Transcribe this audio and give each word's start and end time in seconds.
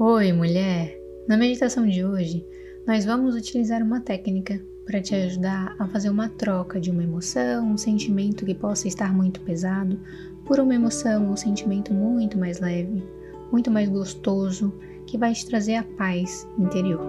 Oi, 0.00 0.32
mulher! 0.32 0.96
Na 1.26 1.36
meditação 1.36 1.84
de 1.84 2.04
hoje, 2.04 2.46
nós 2.86 3.04
vamos 3.04 3.34
utilizar 3.34 3.82
uma 3.82 4.00
técnica 4.00 4.64
para 4.86 5.02
te 5.02 5.12
ajudar 5.12 5.74
a 5.76 5.88
fazer 5.88 6.08
uma 6.08 6.28
troca 6.28 6.80
de 6.80 6.88
uma 6.88 7.02
emoção, 7.02 7.72
um 7.72 7.76
sentimento 7.76 8.46
que 8.46 8.54
possa 8.54 8.86
estar 8.86 9.12
muito 9.12 9.40
pesado, 9.40 9.98
por 10.44 10.60
uma 10.60 10.72
emoção 10.72 11.28
ou 11.28 11.36
sentimento 11.36 11.92
muito 11.92 12.38
mais 12.38 12.60
leve, 12.60 13.02
muito 13.50 13.72
mais 13.72 13.88
gostoso, 13.88 14.72
que 15.08 15.18
vai 15.18 15.32
te 15.32 15.46
trazer 15.46 15.76
a 15.76 15.82
paz 15.82 16.46
interior. 16.58 17.00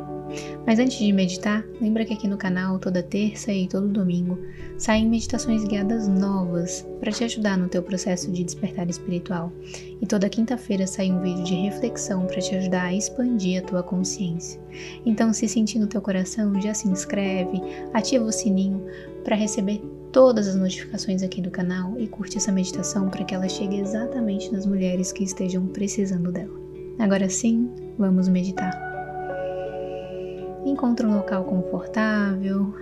Mas 0.66 0.80
antes 0.80 0.98
de 0.98 1.12
meditar, 1.12 1.66
lembra 1.82 2.06
que 2.06 2.14
aqui 2.14 2.28
no 2.28 2.38
canal, 2.38 2.80
toda 2.80 3.04
terça 3.04 3.52
e 3.52 3.68
todo 3.68 3.88
domingo, 3.88 4.40
saem 4.78 5.08
meditações 5.08 5.64
guiadas 5.66 6.08
novas 6.08 6.88
para 7.00 7.12
te 7.12 7.24
ajudar 7.24 7.58
no 7.58 7.68
teu 7.68 7.84
processo 7.84 8.32
de 8.32 8.44
despertar 8.44 8.90
espiritual. 8.90 9.52
E 10.02 10.06
toda 10.06 10.30
quinta-feira 10.30 10.88
sai 10.88 11.12
um 11.12 11.22
vídeo 11.22 11.44
de 11.44 11.56
reflexão 11.56 12.26
para 12.26 12.40
te 12.40 12.56
ajudar 12.56 12.84
a 12.84 12.94
expandir 12.94 13.62
a 13.62 13.66
tua 13.66 13.84
consciência. 13.84 14.62
Então, 15.06 15.34
se 15.34 15.48
sentir 15.48 15.80
no 15.80 15.88
teu 15.88 16.02
coração, 16.02 16.62
já 16.62 16.74
se 16.74 16.88
inscreve, 16.88 17.60
ativa 17.94 18.24
o 18.24 18.32
sininho 18.32 18.86
para 19.24 19.36
receber 19.36 19.82
todas 20.12 20.48
as 20.48 20.56
notificações 20.56 21.22
aqui 21.22 21.42
do 21.42 21.52
canal 21.52 22.00
e 22.00 22.08
curte 22.08 22.38
essa 22.38 22.52
meditação 22.52 23.10
para 23.10 23.26
que 23.26 23.36
ela 23.36 23.50
chegue 23.50 23.80
exatamente 23.80 24.52
nas 24.52 24.66
mulheres 24.66 25.12
que 25.12 25.24
estejam 25.24 25.68
precisando 25.68 26.32
dela. 26.32 26.69
Agora 27.00 27.30
sim, 27.30 27.72
vamos 27.98 28.28
meditar. 28.28 28.78
Encontra 30.66 31.08
um 31.08 31.16
local 31.16 31.46
confortável 31.46 32.74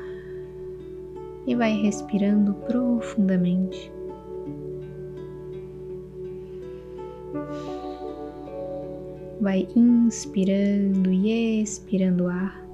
e 1.46 1.56
vai 1.56 1.74
respirando 1.74 2.56
profundamente. 2.56 3.92
Vai 9.40 9.68
inspirando 9.76 11.12
e 11.12 11.62
expirando 11.62 12.28
ar. 12.28 12.66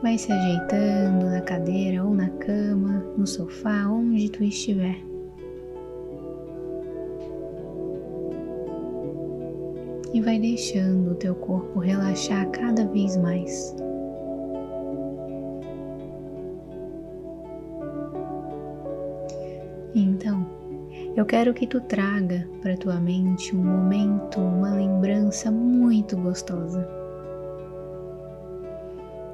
Vai 0.00 0.16
se 0.16 0.32
ajeitando 0.32 1.26
na 1.26 1.40
cadeira 1.40 2.04
ou 2.04 2.14
na 2.14 2.30
cama, 2.30 3.04
no 3.18 3.26
sofá, 3.26 3.88
onde 3.88 4.30
tu 4.30 4.44
estiver. 4.44 5.09
E 10.20 10.22
vai 10.22 10.38
deixando 10.38 11.12
o 11.12 11.14
teu 11.14 11.34
corpo 11.34 11.78
relaxar 11.78 12.46
cada 12.50 12.86
vez 12.86 13.16
mais. 13.16 13.74
Então, 19.94 20.46
eu 21.16 21.24
quero 21.24 21.54
que 21.54 21.66
tu 21.66 21.80
traga 21.80 22.46
para 22.60 22.76
tua 22.76 23.00
mente 23.00 23.56
um 23.56 23.64
momento, 23.64 24.40
uma 24.40 24.74
lembrança 24.74 25.50
muito 25.50 26.18
gostosa. 26.18 26.86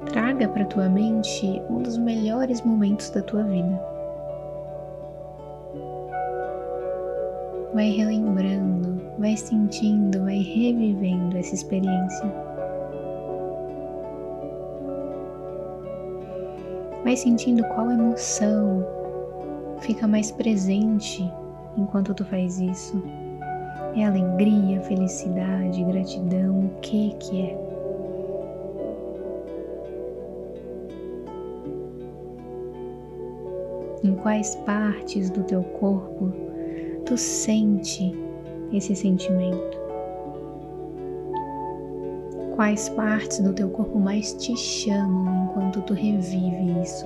Traga 0.05 0.47
para 0.47 0.63
tua 0.65 0.87
mente 0.87 1.61
um 1.69 1.81
dos 1.81 1.97
melhores 1.97 2.61
momentos 2.61 3.09
da 3.09 3.21
tua 3.21 3.43
vida. 3.43 3.81
Vai 7.73 7.89
relembrando, 7.89 8.86
vai 9.17 9.35
sentindo, 9.35 10.23
vai 10.23 10.39
revivendo 10.39 11.37
essa 11.37 11.55
experiência. 11.55 12.25
Vai 17.03 17.15
sentindo 17.15 17.63
qual 17.69 17.89
emoção 17.91 18.85
fica 19.81 20.07
mais 20.07 20.31
presente 20.31 21.31
enquanto 21.77 22.13
tu 22.13 22.25
faz 22.25 22.59
isso. 22.59 23.01
É 23.95 24.05
alegria, 24.05 24.81
felicidade, 24.81 25.83
gratidão, 25.83 26.65
o 26.65 26.69
que 26.81 27.15
que 27.15 27.41
é? 27.41 27.67
Em 34.03 34.13
quais 34.15 34.55
partes 34.57 35.31
do 35.31 35.43
teu 35.43 35.63
corpo 35.63 36.31
tu 37.05 37.17
sente 37.17 38.26
esse 38.71 38.95
sentimento? 38.95 39.77
Quais 42.55 42.89
partes 42.89 43.39
do 43.39 43.53
teu 43.53 43.69
corpo 43.69 43.99
mais 43.99 44.33
te 44.33 44.55
chamam 44.57 45.45
enquanto 45.45 45.81
tu 45.83 45.93
revive 45.93 46.81
isso? 46.81 47.05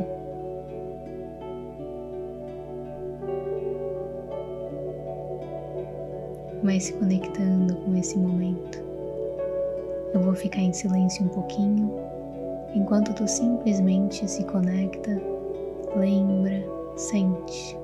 Vai 6.64 6.80
se 6.80 6.94
conectando 6.94 7.76
com 7.76 7.96
esse 7.98 8.18
momento. 8.18 8.82
Eu 10.14 10.22
vou 10.22 10.36
ficar 10.36 10.62
em 10.62 10.72
silêncio 10.72 11.26
um 11.26 11.30
pouquinho 11.30 11.92
enquanto 12.74 13.14
tu 13.14 13.28
simplesmente 13.28 14.30
se 14.30 14.44
conecta, 14.46 15.22
lembra, 15.96 16.64
sente. 16.96 17.81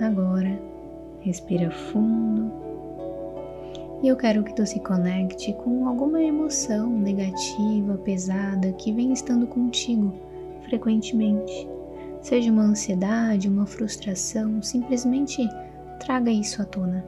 Agora, 0.00 0.60
respira 1.20 1.70
fundo. 1.70 2.52
E 4.00 4.06
eu 4.06 4.16
quero 4.16 4.44
que 4.44 4.54
tu 4.54 4.64
se 4.64 4.78
conecte 4.78 5.52
com 5.54 5.88
alguma 5.88 6.22
emoção 6.22 6.88
negativa, 6.88 7.98
pesada 8.04 8.72
que 8.74 8.92
vem 8.92 9.12
estando 9.12 9.46
contigo 9.48 10.12
frequentemente. 10.68 11.68
Seja 12.22 12.52
uma 12.52 12.62
ansiedade, 12.62 13.48
uma 13.48 13.66
frustração, 13.66 14.62
simplesmente 14.62 15.48
traga 15.98 16.30
isso 16.30 16.62
à 16.62 16.64
tona. 16.64 17.04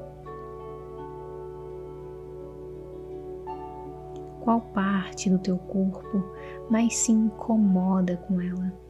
Qual 4.41 4.61
parte 4.61 5.31
do 5.31 5.39
teu 5.39 5.59
corpo 5.59 6.25
mais 6.69 6.97
se 6.97 7.13
incomoda 7.13 8.17
com 8.17 8.41
ela? 8.41 8.90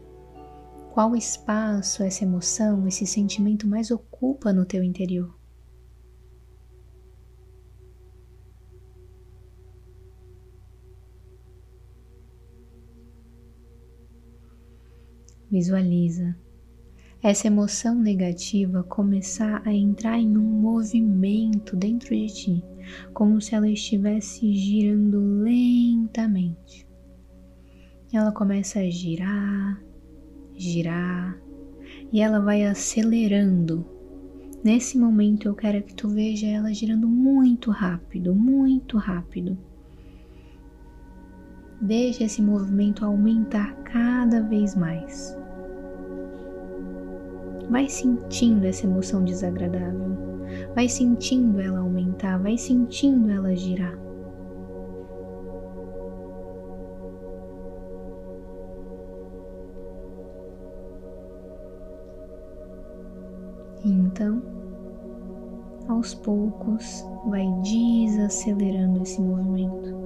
Qual 1.01 1.17
espaço 1.17 2.03
essa 2.03 2.25
emoção, 2.25 2.87
esse 2.87 3.07
sentimento 3.07 3.67
mais 3.67 3.91
ocupa 3.91 4.53
no 4.53 4.67
teu 4.67 4.83
interior? 4.85 5.35
Visualiza 15.51 16.37
essa 17.23 17.47
emoção 17.47 17.95
negativa 17.95 18.83
começar 18.83 19.67
a 19.67 19.73
entrar 19.73 20.19
em 20.19 20.37
um 20.37 20.61
movimento 20.61 21.77
dentro 21.77 22.15
de 22.15 22.27
ti, 22.27 22.65
como 23.15 23.41
se 23.41 23.55
ela 23.55 23.71
estivesse 23.71 24.53
girando 24.53 25.19
lentamente. 25.19 26.87
Ela 28.13 28.33
começa 28.33 28.81
a 28.81 28.91
girar, 28.91 29.83
girar 30.61 31.37
e 32.13 32.21
ela 32.21 32.39
vai 32.39 32.65
acelerando. 32.65 33.85
Nesse 34.63 34.99
momento 34.99 35.49
eu 35.49 35.55
quero 35.55 35.83
que 35.83 35.95
tu 35.95 36.09
veja 36.09 36.47
ela 36.47 36.73
girando 36.75 37.09
muito 37.09 37.71
rápido, 37.71 38.35
muito 38.35 38.99
rápido. 38.99 39.57
Deixa 41.81 42.25
esse 42.25 42.43
movimento 42.43 43.05
aumentar 43.05 43.75
cada 43.85 44.43
vez 44.43 44.77
mais. 44.77 45.35
Vai 47.71 47.89
sentindo 47.89 48.67
essa 48.67 48.85
emoção 48.85 49.25
desagradável, 49.25 50.15
vai 50.75 50.89
sentindo 50.89 51.59
ela 51.59 51.79
aumentar, 51.79 52.37
vai 52.37 52.59
sentindo 52.59 53.31
ela 53.31 53.57
girar. 53.57 54.10
Então, 63.91 64.41
aos 65.89 66.15
poucos, 66.15 67.05
vai 67.29 67.45
desacelerando 67.61 69.03
esse 69.03 69.21
movimento. 69.21 69.97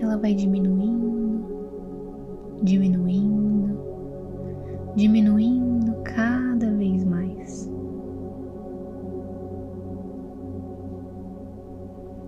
Ela 0.00 0.16
vai 0.16 0.34
diminuindo, 0.34 1.44
diminuindo, 2.64 3.78
diminuindo 4.96 5.94
cada 6.02 6.72
vez 6.72 7.04
mais. 7.04 7.70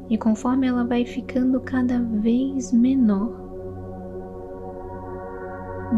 E 0.08 0.16
conforme 0.16 0.68
ela 0.68 0.84
vai 0.84 1.04
ficando 1.04 1.60
cada 1.60 2.00
vez 2.00 2.72
menor, 2.72 3.32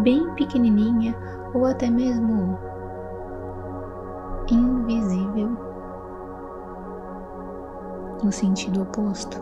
bem 0.03 0.35
pequenininha 0.37 1.15
ou 1.55 1.65
até 1.65 1.89
mesmo 1.89 2.59
invisível, 4.51 5.57
no 8.23 8.33
sentido 8.33 8.83
oposto, 8.83 9.41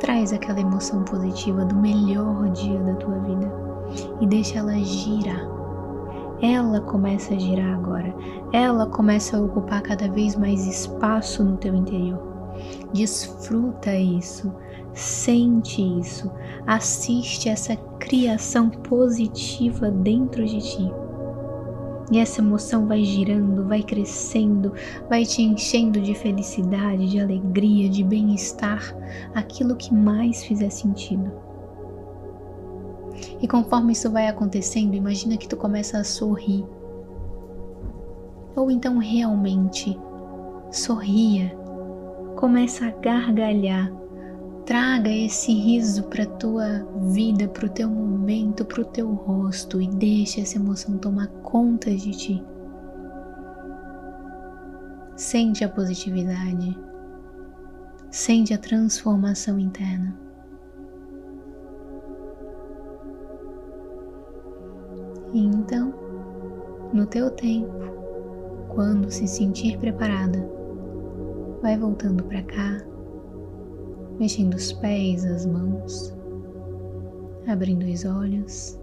traz 0.00 0.32
aquela 0.32 0.60
emoção 0.60 1.02
positiva 1.04 1.64
do 1.64 1.76
melhor 1.76 2.48
dia 2.50 2.78
da 2.80 2.94
tua 2.94 3.18
vida 3.20 3.52
e 4.20 4.26
deixa 4.26 4.58
ela 4.58 4.74
girar. 4.78 5.48
Ela 6.42 6.80
começa 6.80 7.34
a 7.34 7.38
girar 7.38 7.74
agora. 7.74 8.14
Ela 8.52 8.86
começa 8.86 9.36
a 9.36 9.40
ocupar 9.40 9.82
cada 9.82 10.08
vez 10.10 10.36
mais 10.36 10.66
espaço 10.66 11.44
no 11.44 11.56
teu 11.56 11.74
interior. 11.74 12.20
Desfruta 12.92 13.94
isso, 13.94 14.52
sente 14.92 15.82
isso, 16.00 16.30
assiste 16.66 17.48
essa 17.48 17.76
criação 17.98 18.68
positiva 18.70 19.90
dentro 19.90 20.44
de 20.44 20.58
ti. 20.60 21.03
E 22.12 22.18
essa 22.18 22.40
emoção 22.40 22.86
vai 22.86 23.02
girando, 23.02 23.66
vai 23.66 23.82
crescendo, 23.82 24.72
vai 25.08 25.24
te 25.24 25.42
enchendo 25.42 26.00
de 26.00 26.14
felicidade, 26.14 27.08
de 27.08 27.18
alegria, 27.18 27.88
de 27.88 28.04
bem-estar, 28.04 28.94
aquilo 29.34 29.74
que 29.74 29.92
mais 29.92 30.44
fizer 30.44 30.70
sentido. 30.70 31.32
E 33.40 33.48
conforme 33.48 33.92
isso 33.92 34.10
vai 34.10 34.28
acontecendo, 34.28 34.94
imagina 34.94 35.36
que 35.36 35.48
tu 35.48 35.56
começa 35.56 35.98
a 35.98 36.04
sorrir. 36.04 36.64
Ou 38.54 38.70
então 38.70 38.98
realmente 38.98 39.98
sorria 40.70 41.56
começa 42.36 42.86
a 42.86 42.90
gargalhar. 42.90 44.03
Traga 44.66 45.10
esse 45.10 45.52
riso 45.52 46.04
para 46.04 46.24
tua 46.24 46.86
vida, 47.10 47.46
para 47.48 47.66
o 47.66 47.68
teu 47.68 47.90
momento, 47.90 48.64
para 48.64 48.80
o 48.80 48.84
teu 48.84 49.12
rosto 49.12 49.78
e 49.78 49.86
deixa 49.86 50.40
essa 50.40 50.56
emoção 50.56 50.96
tomar 50.96 51.28
conta 51.42 51.90
de 51.90 52.10
ti. 52.12 52.44
Sente 55.16 55.64
a 55.64 55.68
positividade, 55.68 56.78
sente 58.10 58.54
a 58.54 58.58
transformação 58.58 59.58
interna. 59.58 60.16
E 65.34 65.44
então, 65.44 65.92
no 66.90 67.04
teu 67.04 67.30
tempo, 67.30 67.70
quando 68.68 69.10
se 69.10 69.26
sentir 69.26 69.76
preparada, 69.78 70.48
vai 71.60 71.76
voltando 71.76 72.24
para 72.24 72.42
cá, 72.44 72.93
mexendo 74.18 74.54
os 74.54 74.72
pés, 74.72 75.24
as 75.24 75.44
mãos, 75.46 76.14
abrindo 77.46 77.84
os 77.84 78.04
olhos 78.04 78.78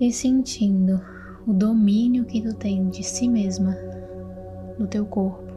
e 0.00 0.12
sentindo 0.12 1.00
o 1.46 1.52
domínio 1.52 2.24
que 2.24 2.42
tu 2.42 2.54
tem 2.54 2.88
de 2.88 3.02
si 3.02 3.28
mesma, 3.28 3.76
do 4.78 4.86
teu 4.86 5.04
corpo 5.06 5.52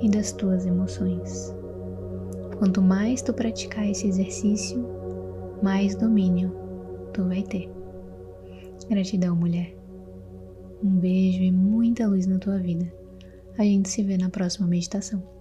e 0.00 0.08
das 0.08 0.32
tuas 0.32 0.66
emoções. 0.66 1.54
Quanto 2.58 2.82
mais 2.82 3.22
tu 3.22 3.32
praticar 3.32 3.88
esse 3.88 4.08
exercício, 4.08 4.84
mais 5.62 5.94
domínio 5.94 6.52
tu 7.12 7.24
vai 7.24 7.42
ter. 7.42 7.70
Gratidão, 8.88 9.36
mulher. 9.36 9.76
Um 10.82 10.90
beijo 10.90 11.42
e 11.42 11.52
muita 11.52 12.06
luz 12.06 12.26
na 12.26 12.38
tua 12.38 12.58
vida. 12.58 12.90
A 13.58 13.64
gente 13.64 13.88
se 13.88 14.02
vê 14.02 14.16
na 14.16 14.30
próxima 14.30 14.66
meditação. 14.66 15.37